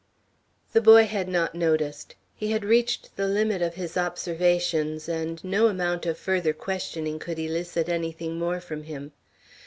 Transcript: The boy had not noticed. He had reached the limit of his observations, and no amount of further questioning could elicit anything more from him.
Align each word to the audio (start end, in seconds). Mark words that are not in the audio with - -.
The 0.73 0.81
boy 0.81 1.03
had 1.05 1.29
not 1.29 1.53
noticed. 1.53 2.15
He 2.35 2.49
had 2.53 2.65
reached 2.65 3.15
the 3.17 3.27
limit 3.27 3.61
of 3.61 3.75
his 3.75 3.95
observations, 3.97 5.07
and 5.07 5.43
no 5.43 5.67
amount 5.67 6.07
of 6.07 6.17
further 6.17 6.53
questioning 6.53 7.19
could 7.19 7.37
elicit 7.37 7.87
anything 7.87 8.39
more 8.39 8.59
from 8.59 8.81
him. 8.85 9.11